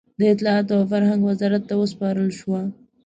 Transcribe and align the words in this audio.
د 0.19 0.21
اطلاعاتو 0.33 0.71
او 0.77 0.83
فرهنګ 0.91 1.21
وزارت 1.29 1.63
ته 1.69 1.73
وسپارل 1.81 2.29
شوه. 2.39 2.61